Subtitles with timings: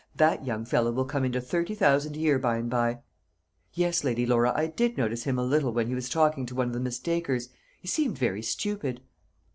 [0.15, 3.01] That young fellow will come into thirty thousand a year by and by."
[3.73, 6.65] "Yes, Lady Laura, I did notice him a little when he was talking to one
[6.69, 7.49] of the Miss Dacres.
[7.79, 9.01] He seemed very stupid."